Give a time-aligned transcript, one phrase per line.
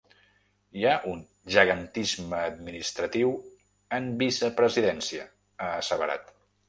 [0.77, 0.93] “Hi ha
[1.55, 3.35] gegantisme administratiu
[3.99, 5.27] en vicepresidència”,
[5.59, 6.35] ha asseverat.